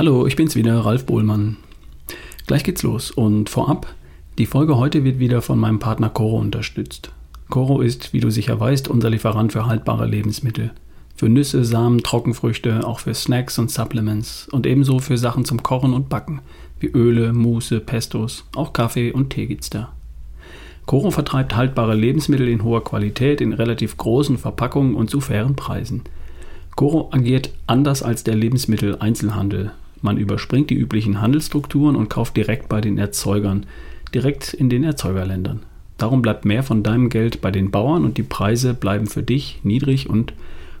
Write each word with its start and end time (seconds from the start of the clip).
Hallo, 0.00 0.26
ich 0.26 0.34
bin's 0.34 0.56
wieder, 0.56 0.78
Ralf 0.78 1.04
Bohlmann. 1.04 1.58
Gleich 2.46 2.64
geht's 2.64 2.82
los 2.82 3.10
und 3.10 3.50
vorab, 3.50 3.94
die 4.38 4.46
Folge 4.46 4.78
heute 4.78 5.04
wird 5.04 5.18
wieder 5.18 5.42
von 5.42 5.58
meinem 5.58 5.78
Partner 5.78 6.08
Coro 6.08 6.38
unterstützt. 6.38 7.12
Coro 7.50 7.82
ist, 7.82 8.14
wie 8.14 8.20
du 8.20 8.30
sicher 8.30 8.58
weißt, 8.58 8.88
unser 8.88 9.10
Lieferant 9.10 9.52
für 9.52 9.66
haltbare 9.66 10.06
Lebensmittel. 10.06 10.70
Für 11.14 11.28
Nüsse, 11.28 11.66
Samen, 11.66 12.02
Trockenfrüchte, 12.02 12.86
auch 12.86 13.00
für 13.00 13.12
Snacks 13.12 13.58
und 13.58 13.70
Supplements 13.70 14.48
und 14.50 14.66
ebenso 14.66 15.00
für 15.00 15.18
Sachen 15.18 15.44
zum 15.44 15.62
Kochen 15.62 15.92
und 15.92 16.08
Backen, 16.08 16.40
wie 16.78 16.88
Öle, 16.88 17.34
Muße, 17.34 17.80
Pestos, 17.80 18.46
auch 18.56 18.72
Kaffee 18.72 19.12
und 19.12 19.28
Tee 19.28 19.48
gibt's 19.48 19.68
da. 19.68 19.92
Coro 20.86 21.10
vertreibt 21.10 21.56
haltbare 21.56 21.94
Lebensmittel 21.94 22.48
in 22.48 22.64
hoher 22.64 22.84
Qualität 22.84 23.42
in 23.42 23.52
relativ 23.52 23.98
großen 23.98 24.38
Verpackungen 24.38 24.94
und 24.94 25.10
zu 25.10 25.20
fairen 25.20 25.56
Preisen. 25.56 26.04
Coro 26.74 27.10
agiert 27.12 27.50
anders 27.66 28.02
als 28.02 28.24
der 28.24 28.36
Lebensmitteleinzelhandel. 28.36 29.72
Man 30.02 30.16
überspringt 30.16 30.70
die 30.70 30.76
üblichen 30.76 31.20
Handelsstrukturen 31.20 31.96
und 31.96 32.08
kauft 32.08 32.36
direkt 32.36 32.68
bei 32.68 32.80
den 32.80 32.98
Erzeugern, 32.98 33.66
direkt 34.14 34.54
in 34.54 34.70
den 34.70 34.84
Erzeugerländern. 34.84 35.60
Darum 35.98 36.22
bleibt 36.22 36.46
mehr 36.46 36.62
von 36.62 36.82
deinem 36.82 37.10
Geld 37.10 37.42
bei 37.42 37.50
den 37.50 37.70
Bauern 37.70 38.04
und 38.04 38.16
die 38.16 38.22
Preise 38.22 38.72
bleiben 38.72 39.06
für 39.06 39.22
dich 39.22 39.60
niedrig 39.62 40.08
und 40.08 40.32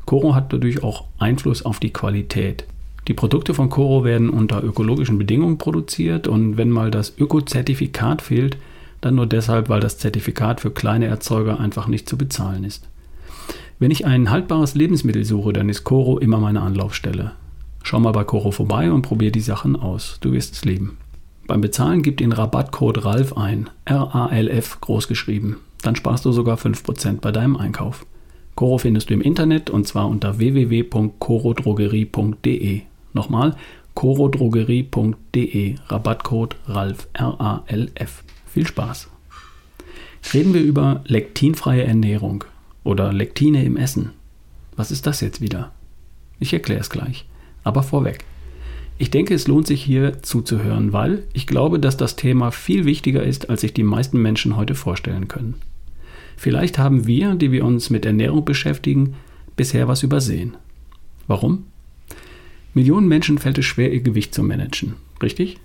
Coro 0.06 0.34
hat 0.34 0.52
dadurch 0.52 0.82
auch 0.82 1.04
Einfluss 1.18 1.64
auf 1.64 1.78
die 1.78 1.92
Qualität. 1.92 2.64
Die 3.06 3.14
Produkte 3.14 3.54
von 3.54 3.68
Coro 3.68 4.04
werden 4.04 4.30
unter 4.30 4.62
ökologischen 4.64 5.18
Bedingungen 5.18 5.58
produziert 5.58 6.26
und 6.26 6.56
wenn 6.56 6.70
mal 6.70 6.90
das 6.90 7.14
Öko-Zertifikat 7.18 8.22
fehlt, 8.22 8.56
dann 9.00 9.14
nur 9.14 9.26
deshalb, 9.26 9.68
weil 9.68 9.80
das 9.80 9.98
Zertifikat 9.98 10.60
für 10.60 10.70
kleine 10.70 11.06
Erzeuger 11.06 11.60
einfach 11.60 11.86
nicht 11.86 12.08
zu 12.08 12.16
bezahlen 12.16 12.64
ist. 12.64 12.88
Wenn 13.78 13.90
ich 13.90 14.06
ein 14.06 14.30
haltbares 14.30 14.74
Lebensmittel 14.74 15.24
suche, 15.24 15.52
dann 15.52 15.68
ist 15.68 15.84
Coro 15.84 16.18
immer 16.18 16.38
meine 16.38 16.60
Anlaufstelle. 16.60 17.32
Schau 17.82 18.00
mal 18.00 18.12
bei 18.12 18.24
Coro 18.24 18.50
vorbei 18.50 18.90
und 18.92 19.02
probier 19.02 19.30
die 19.32 19.40
Sachen 19.40 19.76
aus. 19.76 20.18
Du 20.20 20.32
wirst 20.32 20.54
es 20.54 20.64
lieben. 20.64 20.98
Beim 21.46 21.60
Bezahlen 21.60 22.02
gib 22.02 22.16
den 22.18 22.32
Rabattcode 22.32 23.04
RALF 23.04 23.36
ein, 23.36 23.70
R-A-L-F 23.84 24.80
großgeschrieben. 24.80 25.56
Dann 25.82 25.96
sparst 25.96 26.24
du 26.24 26.32
sogar 26.32 26.56
5% 26.58 27.20
bei 27.20 27.32
deinem 27.32 27.56
Einkauf. 27.56 28.06
Coro 28.54 28.78
findest 28.78 29.10
du 29.10 29.14
im 29.14 29.20
Internet 29.20 29.70
und 29.70 29.88
zwar 29.88 30.08
unter 30.08 30.38
www.corodrogerie.de. 30.38 32.82
Nochmal, 33.12 33.56
corodrogerie.de, 33.94 35.74
Rabattcode 35.88 36.56
RALF, 36.66 37.08
R-A-L-F. 37.14 38.22
Viel 38.46 38.66
Spaß! 38.66 39.08
Reden 40.32 40.54
wir 40.54 40.62
über 40.62 41.02
lektinfreie 41.06 41.84
Ernährung 41.84 42.44
oder 42.84 43.12
Lektine 43.12 43.64
im 43.64 43.76
Essen. 43.76 44.12
Was 44.76 44.90
ist 44.90 45.06
das 45.06 45.20
jetzt 45.20 45.40
wieder? 45.40 45.72
Ich 46.38 46.52
erkläre 46.52 46.80
es 46.80 46.90
gleich. 46.90 47.26
Aber 47.64 47.82
vorweg. 47.82 48.24
Ich 48.98 49.10
denke, 49.10 49.32
es 49.32 49.48
lohnt 49.48 49.66
sich 49.66 49.82
hier 49.82 50.22
zuzuhören, 50.22 50.92
weil 50.92 51.22
ich 51.32 51.46
glaube, 51.46 51.78
dass 51.78 51.96
das 51.96 52.16
Thema 52.16 52.50
viel 52.50 52.84
wichtiger 52.84 53.22
ist, 53.22 53.48
als 53.48 53.62
sich 53.62 53.72
die 53.72 53.82
meisten 53.82 54.20
Menschen 54.20 54.56
heute 54.56 54.74
vorstellen 54.74 55.26
können. 55.26 55.54
Vielleicht 56.36 56.78
haben 56.78 57.06
wir, 57.06 57.34
die 57.34 57.50
wir 57.50 57.64
uns 57.64 57.90
mit 57.90 58.04
Ernährung 58.04 58.44
beschäftigen, 58.44 59.14
bisher 59.56 59.88
was 59.88 60.02
übersehen. 60.02 60.56
Warum? 61.26 61.64
Millionen 62.74 63.08
Menschen 63.08 63.38
fällt 63.38 63.58
es 63.58 63.64
schwer, 63.64 63.92
ihr 63.92 64.00
Gewicht 64.00 64.34
zu 64.34 64.42
managen, 64.42 64.94
richtig? 65.22 65.58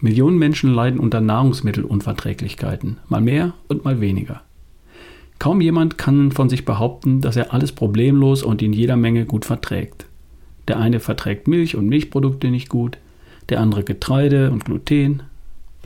Millionen 0.00 0.38
Menschen 0.38 0.72
leiden 0.72 1.00
unter 1.00 1.20
Nahrungsmittelunverträglichkeiten, 1.20 2.98
mal 3.08 3.20
mehr 3.20 3.54
und 3.68 3.84
mal 3.84 4.00
weniger. 4.00 4.42
Kaum 5.38 5.60
jemand 5.60 5.98
kann 5.98 6.32
von 6.32 6.48
sich 6.48 6.64
behaupten, 6.64 7.20
dass 7.20 7.36
er 7.36 7.52
alles 7.52 7.72
problemlos 7.72 8.42
und 8.42 8.62
in 8.62 8.72
jeder 8.72 8.96
Menge 8.96 9.24
gut 9.24 9.44
verträgt. 9.44 10.06
Der 10.68 10.78
eine 10.78 11.00
verträgt 11.00 11.48
Milch 11.48 11.76
und 11.76 11.88
Milchprodukte 11.88 12.50
nicht 12.50 12.68
gut, 12.68 12.98
der 13.48 13.60
andere 13.60 13.84
Getreide 13.84 14.50
und 14.50 14.64
Gluten, 14.64 15.22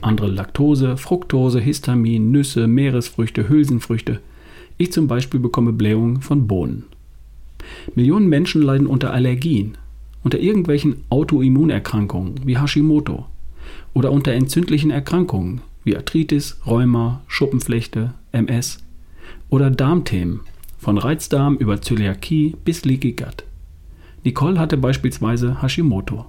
andere 0.01 0.27
Laktose, 0.27 0.97
Fructose, 0.97 1.59
Histamin, 1.59 2.31
Nüsse, 2.31 2.67
Meeresfrüchte, 2.67 3.47
Hülsenfrüchte. 3.47 4.19
Ich 4.77 4.91
zum 4.91 5.07
Beispiel 5.07 5.39
bekomme 5.39 5.73
Blähungen 5.73 6.21
von 6.21 6.47
Bohnen. 6.47 6.85
Millionen 7.93 8.27
Menschen 8.27 8.63
leiden 8.63 8.87
unter 8.87 9.13
Allergien, 9.13 9.77
unter 10.23 10.39
irgendwelchen 10.39 11.03
Autoimmunerkrankungen 11.09 12.41
wie 12.45 12.57
Hashimoto 12.57 13.27
oder 13.93 14.11
unter 14.11 14.33
entzündlichen 14.33 14.89
Erkrankungen 14.89 15.61
wie 15.83 15.95
Arthritis, 15.95 16.59
Rheuma, 16.65 17.21
Schuppenflechte, 17.27 18.13
MS 18.31 18.83
oder 19.49 19.69
Darmthemen, 19.69 20.41
von 20.79 20.97
Reizdarm 20.97 21.57
über 21.57 21.81
Zöliakie 21.81 22.55
bis 22.65 22.85
Leaky 22.85 23.11
Gut. 23.11 23.43
Nicole 24.23 24.59
hatte 24.59 24.77
beispielsweise 24.77 25.61
Hashimoto. 25.61 26.25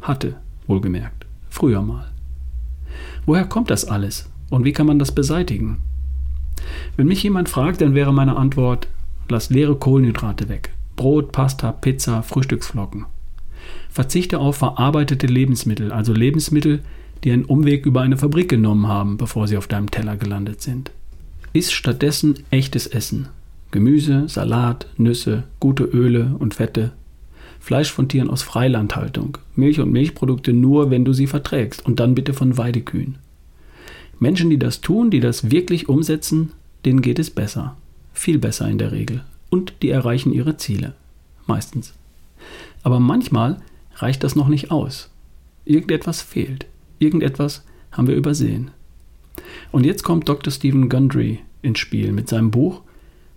Hatte, 0.00 0.36
wohlgemerkt, 0.66 1.26
früher 1.48 1.82
mal. 1.82 2.12
Woher 3.24 3.44
kommt 3.44 3.70
das 3.70 3.84
alles 3.84 4.30
und 4.50 4.64
wie 4.64 4.72
kann 4.72 4.86
man 4.86 4.98
das 4.98 5.12
beseitigen? 5.12 5.78
Wenn 6.96 7.06
mich 7.06 7.22
jemand 7.22 7.48
fragt, 7.48 7.80
dann 7.80 7.94
wäre 7.94 8.12
meine 8.12 8.36
Antwort, 8.36 8.88
lass 9.28 9.50
leere 9.50 9.76
Kohlenhydrate 9.76 10.48
weg. 10.48 10.70
Brot, 10.96 11.32
Pasta, 11.32 11.72
Pizza, 11.72 12.22
Frühstücksflocken. 12.22 13.06
Verzichte 13.90 14.38
auf 14.38 14.56
verarbeitete 14.56 15.26
Lebensmittel, 15.26 15.92
also 15.92 16.12
Lebensmittel, 16.12 16.80
die 17.24 17.32
einen 17.32 17.44
Umweg 17.44 17.86
über 17.86 18.02
eine 18.02 18.16
Fabrik 18.16 18.48
genommen 18.48 18.86
haben, 18.86 19.16
bevor 19.16 19.48
sie 19.48 19.56
auf 19.56 19.66
deinem 19.66 19.90
Teller 19.90 20.16
gelandet 20.16 20.62
sind. 20.62 20.90
Iss 21.52 21.72
stattdessen 21.72 22.36
echtes 22.50 22.86
Essen. 22.86 23.28
Gemüse, 23.70 24.28
Salat, 24.28 24.86
Nüsse, 24.96 25.44
gute 25.60 25.84
Öle 25.84 26.36
und 26.38 26.54
Fette. 26.54 26.92
Fleisch 27.66 27.90
von 27.90 28.08
Tieren 28.08 28.30
aus 28.30 28.44
Freilandhaltung. 28.44 29.38
Milch 29.56 29.80
und 29.80 29.90
Milchprodukte 29.90 30.52
nur, 30.52 30.92
wenn 30.92 31.04
du 31.04 31.12
sie 31.12 31.26
verträgst. 31.26 31.84
Und 31.84 31.98
dann 31.98 32.14
bitte 32.14 32.32
von 32.32 32.56
Weidekühen. 32.56 33.18
Menschen, 34.20 34.50
die 34.50 34.58
das 34.60 34.82
tun, 34.82 35.10
die 35.10 35.18
das 35.18 35.50
wirklich 35.50 35.88
umsetzen, 35.88 36.52
denen 36.84 37.02
geht 37.02 37.18
es 37.18 37.28
besser. 37.28 37.76
Viel 38.12 38.38
besser 38.38 38.68
in 38.68 38.78
der 38.78 38.92
Regel. 38.92 39.24
Und 39.50 39.74
die 39.82 39.90
erreichen 39.90 40.32
ihre 40.32 40.56
Ziele. 40.56 40.94
Meistens. 41.48 41.92
Aber 42.84 43.00
manchmal 43.00 43.60
reicht 43.96 44.22
das 44.22 44.36
noch 44.36 44.46
nicht 44.46 44.70
aus. 44.70 45.10
Irgendetwas 45.64 46.22
fehlt. 46.22 46.66
Irgendetwas 47.00 47.64
haben 47.90 48.06
wir 48.06 48.14
übersehen. 48.14 48.70
Und 49.72 49.84
jetzt 49.84 50.04
kommt 50.04 50.28
Dr. 50.28 50.52
Stephen 50.52 50.88
Gundry 50.88 51.40
ins 51.62 51.80
Spiel 51.80 52.12
mit 52.12 52.28
seinem 52.28 52.52
Buch 52.52 52.82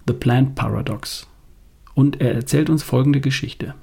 The 0.06 0.14
Plant 0.14 0.54
Paradox. 0.54 1.26
Und 1.96 2.22
er 2.22 2.36
erzählt 2.36 2.70
uns 2.70 2.84
folgende 2.84 3.22
Geschichte. 3.22 3.74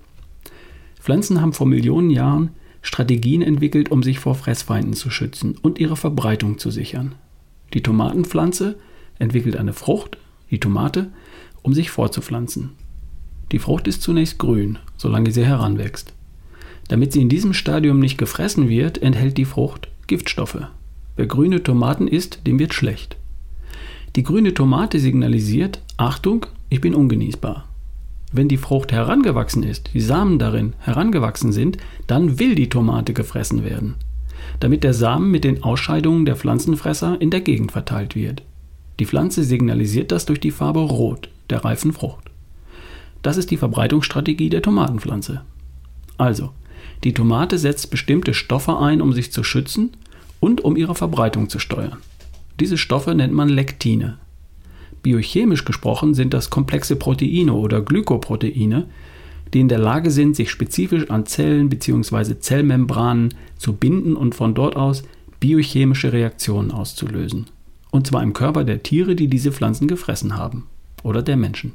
Pflanzen 1.07 1.41
haben 1.41 1.53
vor 1.53 1.69
Millionen 1.69 2.11
Jahren 2.11 2.51
Strategien 2.83 3.41
entwickelt, 3.41 3.93
um 3.93 4.03
sich 4.03 4.19
vor 4.19 4.35
Fressfeinden 4.35 4.95
zu 4.95 5.09
schützen 5.09 5.57
und 5.63 5.79
ihre 5.79 5.95
Verbreitung 5.95 6.59
zu 6.59 6.73
sichern. 6.73 7.15
Die 7.75 7.81
Tomatenpflanze 7.81 8.75
entwickelt 9.21 9.57
eine 9.57 9.73
Frucht, 9.73 10.19
die 10.51 10.59
Tomate, 10.59 11.13
um 11.63 11.75
sich 11.75 11.93
fortzupflanzen. 11.93 12.71
Die 13.53 13.61
Frucht 13.61 13.87
ist 13.87 14.03
zunächst 14.03 14.41
grün, 14.41 14.81
solange 14.97 15.31
sie 15.31 15.47
heranwächst. 15.47 16.13
Damit 16.89 17.13
sie 17.13 17.23
in 17.23 17.29
diesem 17.29 17.53
Stadium 17.53 18.01
nicht 18.01 18.19
gefressen 18.19 18.69
wird, 18.69 19.01
enthält 19.01 19.39
die 19.39 19.45
Frucht 19.45 19.87
Giftstoffe, 20.09 20.67
Wer 21.15 21.27
grüne 21.27 21.63
Tomaten 21.63 22.09
isst, 22.09 22.45
dem 22.49 22.59
wird 22.59 22.75
schlecht. 22.75 23.17
Die 24.17 24.25
grüne 24.25 24.55
Tomate 24.55 24.99
signalisiert, 24.99 25.83
Achtung, 25.99 26.47
ich 26.69 26.81
bin 26.81 26.97
ungenießbar. 26.97 27.69
Wenn 28.33 28.49
die 28.49 28.57
Frucht 28.57 28.93
herangewachsen 28.93 29.63
ist, 29.63 29.91
die 29.95 30.01
Samen 30.01 30.39
darin 30.39 30.75
herangewachsen 30.81 31.53
sind, 31.53 31.79
dann 32.07 32.39
will 32.39 32.55
die 32.55 32.69
Tomate 32.69 33.13
gefressen 33.13 33.65
werden, 33.65 33.95
damit 34.61 34.85
der 34.85 34.95
Samen 34.95 35.31
mit 35.31 35.45
den 35.45 35.63
Ausscheidungen 35.63 36.27
der 36.27 36.37
Pflanzenfresser 36.37 37.21
in 37.21 37.31
der 37.31 37.41
Gegend 37.41 37.73
verteilt 37.73 38.15
wird. 38.15 38.43
Die 38.99 39.07
Pflanze 39.07 39.45
signalisiert 39.45 40.11
das 40.11 40.27
durch 40.27 40.41
die 40.41 40.51
Farbe 40.51 40.81
Rot 40.81 41.29
der 41.51 41.65
reifen 41.65 41.93
Frucht. 41.93 42.31
Das 43.23 43.37
ist 43.37 43.51
die 43.51 43.57
Verbreitungsstrategie 43.57 44.51
der 44.51 44.63
Tomatenpflanze. 44.63 45.43
Also, 46.19 46.51
die 47.05 47.13
Tomate 47.13 47.59
setzt 47.59 47.91
bestimmte 47.91 48.35
Stoffe 48.35 48.79
ein, 48.79 49.01
um 49.01 49.13
sich 49.13 49.33
zu 49.33 49.45
schützen 49.45 49.93
und 50.41 50.63
um 50.63 50.77
ihre 50.77 50.95
Verbreitung 50.95 51.49
zu 51.49 51.59
steuern. 51.59 51.99
Diese 52.59 52.79
Stoffe 52.79 53.15
nennt 53.15 53.35
man 53.35 53.49
Lektine. 53.49 54.19
Biochemisch 55.07 55.65
gesprochen 55.65 56.15
sind 56.15 56.35
das 56.35 56.51
komplexe 56.51 56.97
Proteine 56.97 57.53
oder 57.53 57.81
Glykoproteine, 57.81 58.87
die 59.55 59.61
in 59.61 59.69
der 59.69 59.79
Lage 59.79 60.11
sind, 60.11 60.35
sich 60.35 60.51
spezifisch 60.51 61.09
an 61.11 61.27
Zellen 61.27 61.69
bzw. 61.69 62.41
Zellmembranen 62.41 63.33
zu 63.57 63.75
binden 63.75 64.17
und 64.17 64.35
von 64.35 64.55
dort 64.55 64.75
aus 64.75 65.05
biochemische 65.39 66.13
Reaktionen 66.13 66.73
auszulösen. 66.73 67.47
Und 67.93 68.09
zwar 68.09 68.25
im 68.25 68.33
Körper 68.33 68.65
der 68.65 68.83
Tiere, 68.83 69.15
die 69.15 69.29
diese 69.29 69.53
Pflanzen 69.53 69.87
gefressen 69.87 70.37
haben. 70.37 70.65
Oder 71.05 71.23
der 71.23 71.37
Menschen. 71.37 71.75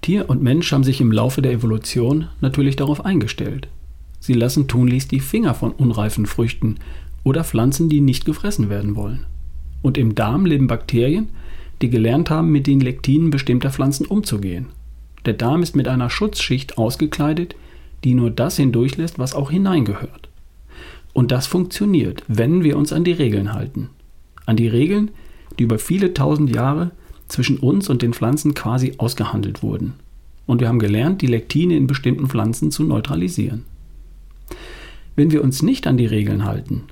Tier 0.00 0.30
und 0.30 0.42
Mensch 0.42 0.72
haben 0.72 0.82
sich 0.82 1.02
im 1.02 1.12
Laufe 1.12 1.42
der 1.42 1.52
Evolution 1.52 2.28
natürlich 2.40 2.74
darauf 2.74 3.04
eingestellt. 3.04 3.68
Sie 4.18 4.32
lassen 4.32 4.66
tunlichst 4.66 5.10
die 5.10 5.20
Finger 5.20 5.52
von 5.52 5.72
unreifen 5.72 6.24
Früchten 6.24 6.76
oder 7.22 7.44
Pflanzen, 7.44 7.90
die 7.90 8.00
nicht 8.00 8.24
gefressen 8.24 8.70
werden 8.70 8.96
wollen. 8.96 9.26
Und 9.82 9.98
im 9.98 10.14
Darm 10.14 10.46
leben 10.46 10.68
Bakterien, 10.68 11.28
die 11.82 11.90
gelernt 11.90 12.30
haben, 12.30 12.50
mit 12.50 12.66
den 12.66 12.80
Lektinen 12.80 13.30
bestimmter 13.30 13.70
Pflanzen 13.70 14.06
umzugehen. 14.06 14.66
Der 15.24 15.34
Darm 15.34 15.62
ist 15.62 15.76
mit 15.76 15.88
einer 15.88 16.10
Schutzschicht 16.10 16.78
ausgekleidet, 16.78 17.56
die 18.04 18.14
nur 18.14 18.30
das 18.30 18.56
hindurchlässt, 18.56 19.18
was 19.18 19.34
auch 19.34 19.50
hineingehört. 19.50 20.28
Und 21.12 21.30
das 21.30 21.46
funktioniert, 21.46 22.22
wenn 22.28 22.62
wir 22.62 22.76
uns 22.76 22.92
an 22.92 23.04
die 23.04 23.12
Regeln 23.12 23.52
halten. 23.52 23.90
An 24.46 24.56
die 24.56 24.68
Regeln, 24.68 25.10
die 25.58 25.64
über 25.64 25.78
viele 25.78 26.14
tausend 26.14 26.54
Jahre 26.54 26.92
zwischen 27.28 27.58
uns 27.58 27.88
und 27.88 28.02
den 28.02 28.14
Pflanzen 28.14 28.54
quasi 28.54 28.94
ausgehandelt 28.98 29.62
wurden. 29.62 29.94
Und 30.46 30.60
wir 30.60 30.68
haben 30.68 30.78
gelernt, 30.78 31.22
die 31.22 31.26
Lektine 31.26 31.76
in 31.76 31.86
bestimmten 31.86 32.28
Pflanzen 32.28 32.70
zu 32.70 32.84
neutralisieren. 32.84 33.64
Wenn 35.16 35.30
wir 35.30 35.44
uns 35.44 35.62
nicht 35.62 35.86
an 35.86 35.96
die 35.96 36.06
Regeln 36.06 36.44
halten, 36.44 36.84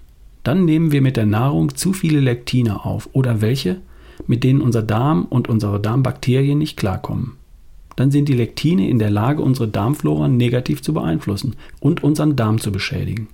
dann 0.45 0.65
nehmen 0.65 0.93
wir 0.93 1.03
mit 1.03 1.17
der 1.17 1.27
Nahrung 1.27 1.75
zu 1.75 1.93
viele 1.93 2.21
Lektine 2.21 2.85
auf 2.85 3.09
oder 3.13 3.41
welche, 3.41 3.81
mit 4.29 4.45
denen 4.45 4.61
unser 4.61 4.83
Darm 4.83 5.25
und 5.25 5.49
unsere 5.49 5.81
Darmbakterien 5.81 6.59
nicht 6.59 6.77
klarkommen. 6.77 7.33
Dann 7.97 8.13
sind 8.13 8.29
die 8.29 8.35
Lektine 8.35 8.89
in 8.89 9.01
der 9.01 9.11
Lage, 9.11 9.43
unsere 9.43 9.67
Darmflora 9.67 10.29
negativ 10.29 10.83
zu 10.83 10.95
beeinflussen 10.95 11.57
und 11.81 12.05
unseren 12.05 12.37
Darm 12.37 12.61
zu 12.61 12.71
beschädigen. 12.71 13.27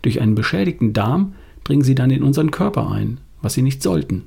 Durch 0.00 0.22
einen 0.22 0.34
beschädigten 0.34 0.94
Darm 0.94 1.34
dringen 1.64 1.82
sie 1.82 1.94
dann 1.94 2.10
in 2.10 2.22
unseren 2.22 2.50
Körper 2.50 2.90
ein, 2.90 3.18
was 3.42 3.52
sie 3.52 3.62
nicht 3.62 3.82
sollten. 3.82 4.22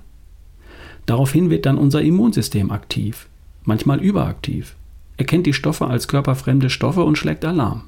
Daraufhin 1.08 1.50
wird 1.50 1.66
dann 1.66 1.78
unser 1.78 2.02
Immunsystem 2.02 2.70
aktiv, 2.70 3.28
manchmal 3.64 4.00
überaktiv, 4.00 4.76
erkennt 5.16 5.48
die 5.48 5.54
Stoffe 5.54 5.88
als 5.88 6.08
körperfremde 6.08 6.70
Stoffe 6.70 7.04
und 7.04 7.18
schlägt 7.18 7.46
Alarm. 7.46 7.84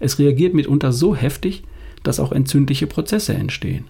Es 0.00 0.18
reagiert 0.18 0.54
mitunter 0.54 0.92
so 0.92 1.14
heftig, 1.14 1.62
dass 2.02 2.18
auch 2.18 2.32
entzündliche 2.32 2.86
Prozesse 2.86 3.34
entstehen. 3.34 3.84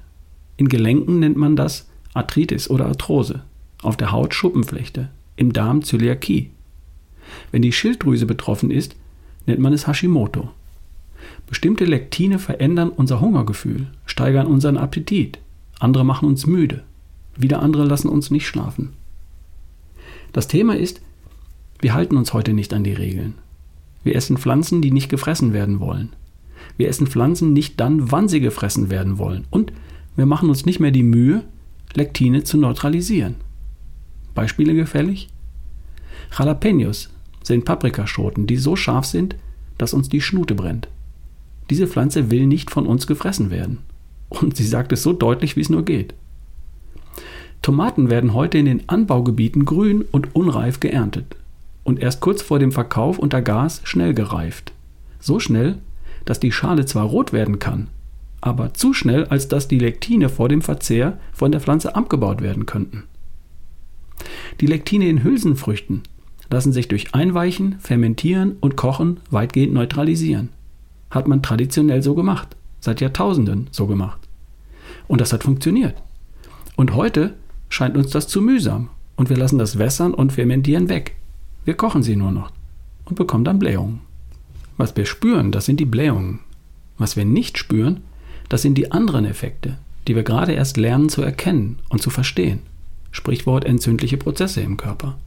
In 0.56 0.68
Gelenken 0.68 1.20
nennt 1.20 1.36
man 1.36 1.56
das 1.56 1.88
Arthritis 2.14 2.68
oder 2.68 2.86
Arthrose, 2.86 3.42
auf 3.82 3.96
der 3.96 4.12
Haut 4.12 4.34
Schuppenflechte, 4.34 5.08
im 5.36 5.52
Darm 5.52 5.82
Zöliakie. 5.82 6.50
Wenn 7.50 7.62
die 7.62 7.72
Schilddrüse 7.72 8.26
betroffen 8.26 8.70
ist, 8.70 8.96
nennt 9.46 9.60
man 9.60 9.72
es 9.72 9.86
Hashimoto. 9.86 10.50
Bestimmte 11.46 11.84
Lektine 11.84 12.38
verändern 12.38 12.90
unser 12.90 13.20
Hungergefühl, 13.20 13.86
steigern 14.06 14.46
unseren 14.46 14.76
Appetit, 14.76 15.38
andere 15.78 16.04
machen 16.04 16.28
uns 16.28 16.46
müde, 16.46 16.82
wieder 17.36 17.62
andere 17.62 17.84
lassen 17.84 18.08
uns 18.08 18.30
nicht 18.30 18.46
schlafen. 18.46 18.92
Das 20.32 20.48
Thema 20.48 20.76
ist, 20.76 21.00
wir 21.80 21.94
halten 21.94 22.16
uns 22.16 22.32
heute 22.32 22.52
nicht 22.52 22.72
an 22.74 22.84
die 22.84 22.92
Regeln. 22.92 23.34
Wir 24.04 24.16
essen 24.16 24.38
Pflanzen, 24.38 24.82
die 24.82 24.90
nicht 24.90 25.08
gefressen 25.08 25.52
werden 25.52 25.80
wollen. 25.80 26.10
Wir 26.76 26.88
essen 26.88 27.06
Pflanzen 27.06 27.52
nicht 27.52 27.80
dann, 27.80 28.10
wann 28.10 28.28
sie 28.28 28.40
gefressen 28.40 28.90
werden 28.90 29.18
wollen. 29.18 29.44
Und 29.50 29.72
wir 30.16 30.26
machen 30.26 30.48
uns 30.48 30.64
nicht 30.66 30.80
mehr 30.80 30.90
die 30.90 31.02
Mühe, 31.02 31.44
Lektine 31.94 32.44
zu 32.44 32.56
neutralisieren. 32.56 33.36
Beispiele 34.34 34.74
gefällig? 34.74 35.28
Jalapenos 36.36 37.10
sind 37.42 37.64
Paprikaschoten, 37.64 38.46
die 38.46 38.56
so 38.56 38.76
scharf 38.76 39.04
sind, 39.04 39.36
dass 39.78 39.92
uns 39.92 40.08
die 40.08 40.20
Schnute 40.20 40.54
brennt. 40.54 40.88
Diese 41.70 41.86
Pflanze 41.86 42.30
will 42.30 42.46
nicht 42.46 42.70
von 42.70 42.86
uns 42.86 43.06
gefressen 43.06 43.50
werden. 43.50 43.78
Und 44.28 44.56
sie 44.56 44.66
sagt 44.66 44.92
es 44.92 45.02
so 45.02 45.12
deutlich, 45.12 45.56
wie 45.56 45.60
es 45.60 45.70
nur 45.70 45.84
geht. 45.84 46.14
Tomaten 47.60 48.10
werden 48.10 48.34
heute 48.34 48.58
in 48.58 48.64
den 48.64 48.88
Anbaugebieten 48.88 49.64
grün 49.64 50.02
und 50.10 50.34
unreif 50.34 50.80
geerntet 50.80 51.36
und 51.84 52.00
erst 52.00 52.20
kurz 52.20 52.42
vor 52.42 52.58
dem 52.58 52.72
Verkauf 52.72 53.18
unter 53.18 53.42
Gas 53.42 53.80
schnell 53.84 54.14
gereift. 54.14 54.72
So 55.20 55.38
schnell, 55.38 55.78
dass 56.24 56.40
die 56.40 56.52
Schale 56.52 56.86
zwar 56.86 57.04
rot 57.04 57.32
werden 57.32 57.58
kann, 57.58 57.88
aber 58.42 58.74
zu 58.74 58.92
schnell, 58.92 59.24
als 59.26 59.48
dass 59.48 59.68
die 59.68 59.78
Lektine 59.78 60.28
vor 60.28 60.50
dem 60.50 60.60
Verzehr 60.60 61.18
von 61.32 61.52
der 61.52 61.60
Pflanze 61.60 61.94
abgebaut 61.96 62.42
werden 62.42 62.66
könnten. 62.66 63.04
Die 64.60 64.66
Lektine 64.66 65.08
in 65.08 65.22
Hülsenfrüchten 65.24 66.02
lassen 66.50 66.72
sich 66.72 66.88
durch 66.88 67.14
Einweichen, 67.14 67.76
Fermentieren 67.78 68.56
und 68.60 68.76
Kochen 68.76 69.20
weitgehend 69.30 69.72
neutralisieren. 69.72 70.50
Hat 71.10 71.28
man 71.28 71.42
traditionell 71.42 72.02
so 72.02 72.14
gemacht, 72.14 72.56
seit 72.80 73.00
Jahrtausenden 73.00 73.68
so 73.70 73.86
gemacht. 73.86 74.18
Und 75.08 75.20
das 75.20 75.32
hat 75.32 75.44
funktioniert. 75.44 76.02
Und 76.76 76.94
heute 76.94 77.34
scheint 77.68 77.96
uns 77.96 78.10
das 78.10 78.28
zu 78.28 78.42
mühsam 78.42 78.90
und 79.16 79.30
wir 79.30 79.36
lassen 79.36 79.58
das 79.58 79.78
Wässern 79.78 80.14
und 80.14 80.32
Fermentieren 80.32 80.88
weg. 80.88 81.16
Wir 81.64 81.74
kochen 81.74 82.02
sie 82.02 82.16
nur 82.16 82.32
noch 82.32 82.50
und 83.04 83.16
bekommen 83.16 83.44
dann 83.44 83.60
Blähungen. 83.60 84.00
Was 84.76 84.96
wir 84.96 85.06
spüren, 85.06 85.52
das 85.52 85.64
sind 85.64 85.78
die 85.78 85.86
Blähungen. 85.86 86.40
Was 86.98 87.16
wir 87.16 87.24
nicht 87.24 87.56
spüren, 87.56 88.00
das 88.52 88.62
sind 88.62 88.76
die 88.76 88.92
anderen 88.92 89.24
Effekte, 89.24 89.78
die 90.06 90.14
wir 90.14 90.22
gerade 90.22 90.52
erst 90.52 90.76
lernen 90.76 91.08
zu 91.08 91.22
erkennen 91.22 91.78
und 91.88 92.02
zu 92.02 92.10
verstehen. 92.10 92.60
Sprichwort 93.10 93.64
entzündliche 93.64 94.16
Prozesse 94.16 94.60
im 94.60 94.76
Körper. 94.76 95.18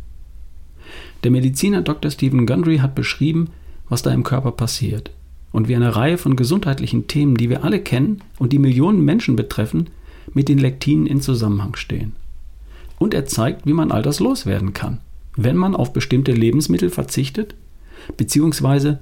Der 1.23 1.31
Mediziner 1.31 1.81
Dr. 1.81 2.11
Stephen 2.11 2.45
Gundry 2.45 2.77
hat 2.77 2.95
beschrieben, 2.95 3.49
was 3.89 4.01
da 4.01 4.11
im 4.11 4.23
Körper 4.23 4.51
passiert 4.51 5.11
und 5.51 5.67
wie 5.67 5.75
eine 5.75 5.95
Reihe 5.95 6.17
von 6.17 6.35
gesundheitlichen 6.35 7.07
Themen, 7.07 7.35
die 7.35 7.49
wir 7.49 7.63
alle 7.63 7.79
kennen 7.79 8.21
und 8.37 8.53
die 8.53 8.59
Millionen 8.59 9.03
Menschen 9.03 9.35
betreffen, 9.35 9.89
mit 10.33 10.49
den 10.49 10.57
Lektinen 10.57 11.07
in 11.07 11.21
Zusammenhang 11.21 11.75
stehen. 11.75 12.13
Und 12.97 13.13
er 13.13 13.25
zeigt, 13.25 13.65
wie 13.65 13.73
man 13.73 13.91
all 13.91 14.01
das 14.01 14.19
loswerden 14.19 14.73
kann 14.73 14.99
wenn 15.37 15.57
man 15.57 15.75
auf 15.75 15.93
bestimmte 15.93 16.31
Lebensmittel 16.31 16.89
verzichtet, 16.89 17.55
beziehungsweise 18.17 18.99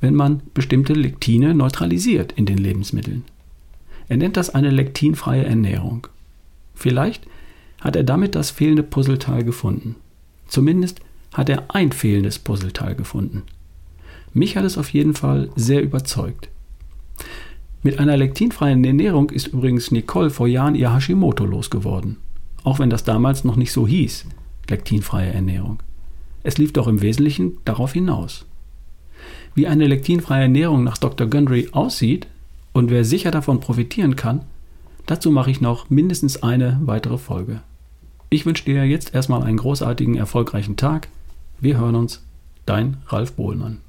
wenn 0.00 0.14
man 0.14 0.42
bestimmte 0.52 0.92
Lektine 0.92 1.54
neutralisiert 1.54 2.32
in 2.32 2.46
den 2.46 2.58
Lebensmitteln. 2.58 3.24
Er 4.08 4.16
nennt 4.16 4.36
das 4.36 4.50
eine 4.50 4.70
lektinfreie 4.70 5.44
Ernährung. 5.44 6.06
Vielleicht 6.74 7.26
hat 7.80 7.96
er 7.96 8.04
damit 8.04 8.34
das 8.34 8.50
fehlende 8.50 8.82
Puzzleteil 8.82 9.44
gefunden. 9.44 9.96
Zumindest 10.46 11.00
hat 11.32 11.48
er 11.48 11.74
ein 11.74 11.92
fehlendes 11.92 12.38
Puzzleteil 12.38 12.94
gefunden. 12.94 13.42
Mich 14.32 14.56
hat 14.56 14.64
es 14.64 14.78
auf 14.78 14.90
jeden 14.90 15.14
Fall 15.14 15.50
sehr 15.56 15.82
überzeugt. 15.82 16.48
Mit 17.82 17.98
einer 17.98 18.16
lektinfreien 18.16 18.82
Ernährung 18.84 19.30
ist 19.30 19.48
übrigens 19.48 19.90
Nicole 19.90 20.30
vor 20.30 20.48
Jahren 20.48 20.74
ihr 20.74 20.92
Hashimoto 20.92 21.44
losgeworden. 21.44 22.16
Auch 22.62 22.78
wenn 22.78 22.90
das 22.90 23.04
damals 23.04 23.44
noch 23.44 23.56
nicht 23.56 23.72
so 23.72 23.86
hieß 23.86 24.26
lektinfreie 24.70 25.32
Ernährung. 25.32 25.82
Es 26.42 26.58
lief 26.58 26.72
doch 26.72 26.88
im 26.88 27.02
Wesentlichen 27.02 27.58
darauf 27.64 27.92
hinaus. 27.92 28.46
Wie 29.54 29.66
eine 29.66 29.86
lektinfreie 29.86 30.42
Ernährung 30.42 30.84
nach 30.84 30.98
Dr. 30.98 31.26
Gundry 31.26 31.68
aussieht 31.72 32.26
und 32.74 32.90
wer 32.90 33.04
sicher 33.04 33.30
davon 33.30 33.60
profitieren 33.60 34.16
kann, 34.16 34.42
dazu 35.06 35.30
mache 35.30 35.50
ich 35.50 35.62
noch 35.62 35.88
mindestens 35.88 36.42
eine 36.42 36.78
weitere 36.82 37.16
Folge. 37.16 37.62
Ich 38.28 38.44
wünsche 38.44 38.64
dir 38.64 38.84
jetzt 38.84 39.14
erstmal 39.14 39.44
einen 39.44 39.58
großartigen, 39.58 40.16
erfolgreichen 40.16 40.76
Tag. 40.76 41.08
Wir 41.60 41.78
hören 41.78 41.94
uns. 41.94 42.22
Dein 42.66 42.98
Ralf 43.06 43.34
Bohlmann. 43.34 43.80